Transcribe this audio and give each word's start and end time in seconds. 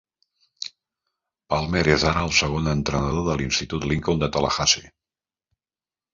Palmer 1.53 1.83
és 1.97 2.05
ara 2.13 2.23
el 2.29 2.33
segon 2.39 2.71
entrenador 2.73 3.29
de 3.29 3.37
l'institut 3.43 3.87
Lincoln 3.93 4.25
de 4.27 4.33
Tallahassee. 4.39 4.93